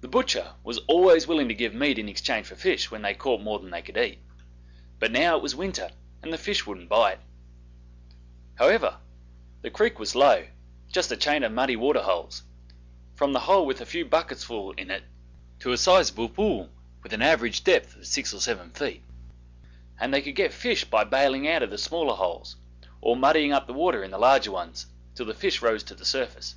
The 0.00 0.08
butcher 0.08 0.56
was 0.64 0.78
always 0.88 1.28
willing 1.28 1.46
to 1.46 1.54
give 1.54 1.72
meat 1.72 2.00
in 2.00 2.08
exchange 2.08 2.48
for 2.48 2.56
fish 2.56 2.90
when 2.90 3.02
they 3.02 3.14
caught 3.14 3.40
more 3.42 3.60
than 3.60 3.70
they 3.70 3.80
could 3.80 3.96
eat; 3.96 4.18
but 4.98 5.12
now 5.12 5.36
it 5.36 5.42
was 5.44 5.54
winter, 5.54 5.88
and 6.20 6.32
these 6.32 6.40
fish 6.40 6.66
wouldn't 6.66 6.88
bite. 6.88 7.20
However, 8.56 8.98
the 9.62 9.70
creek 9.70 10.00
was 10.00 10.16
low, 10.16 10.48
just 10.90 11.12
a 11.12 11.16
chain 11.16 11.44
of 11.44 11.52
muddy 11.52 11.76
water 11.76 12.02
holes, 12.02 12.42
from 13.14 13.32
the 13.32 13.38
hole 13.38 13.64
with 13.64 13.80
a 13.80 13.86
few 13.86 14.04
bucketfuls 14.04 14.74
in 14.78 14.90
it 14.90 15.04
to 15.60 15.70
the 15.70 15.76
sizable 15.78 16.28
pool 16.28 16.68
with 17.04 17.12
an 17.12 17.22
average 17.22 17.62
depth 17.62 17.94
of 17.94 18.04
six 18.04 18.34
or 18.34 18.40
seven 18.40 18.70
feet, 18.72 19.04
and 20.00 20.12
they 20.12 20.22
could 20.22 20.34
get 20.34 20.52
fish 20.52 20.82
by 20.84 21.04
baling 21.04 21.46
out 21.46 21.70
the 21.70 21.78
smaller 21.78 22.16
holes 22.16 22.56
or 23.00 23.14
muddying 23.16 23.52
up 23.52 23.68
the 23.68 23.72
water 23.72 24.02
in 24.02 24.10
the 24.10 24.18
larger 24.18 24.50
ones 24.50 24.86
till 25.14 25.24
the 25.26 25.32
fish 25.32 25.62
rose 25.62 25.84
to 25.84 25.94
the 25.94 26.04
surface. 26.04 26.56